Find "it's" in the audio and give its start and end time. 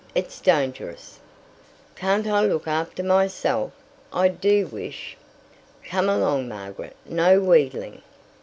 0.15-0.41